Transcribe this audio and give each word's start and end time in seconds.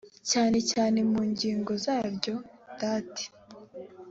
cyane 0.31 0.57
cyane 0.71 0.99
mu 1.11 1.21
ngingo 1.31 1.71
zaryo 1.83 2.35
date 2.81 3.25